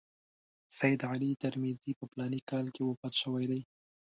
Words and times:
سید 0.77 1.01
علي 1.11 1.31
ترمذي 1.43 1.91
په 1.99 2.03
فلاني 2.11 2.41
کال 2.49 2.65
کې 2.75 2.81
وفات 2.83 3.13
شوی 3.21 3.45
دی. 3.51 3.61